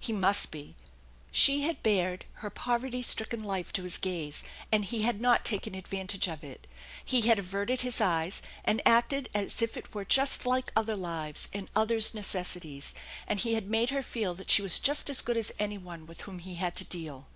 [0.00, 0.76] He must be.
[1.30, 5.74] She had bared her poverty stricken life to his gaze, and he had not taken
[5.74, 6.66] advantage of it.
[7.04, 11.48] He had averted his eyes, and acted as if it were just like other lives
[11.52, 12.94] and others* neces sities;
[13.28, 16.06] and he had made her feel that she was just as good as any one
[16.06, 17.26] with whom he had to deal.